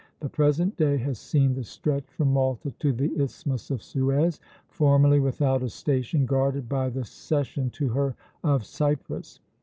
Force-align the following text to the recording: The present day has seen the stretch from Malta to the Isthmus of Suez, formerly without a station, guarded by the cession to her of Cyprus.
The 0.19 0.29
present 0.29 0.75
day 0.77 0.97
has 0.97 1.19
seen 1.19 1.53
the 1.53 1.63
stretch 1.63 2.05
from 2.07 2.33
Malta 2.33 2.71
to 2.79 2.91
the 2.91 3.15
Isthmus 3.21 3.69
of 3.69 3.83
Suez, 3.83 4.39
formerly 4.67 5.19
without 5.19 5.61
a 5.61 5.69
station, 5.69 6.25
guarded 6.25 6.67
by 6.67 6.89
the 6.89 7.05
cession 7.05 7.69
to 7.69 7.89
her 7.89 8.15
of 8.43 8.65
Cyprus. 8.65 9.41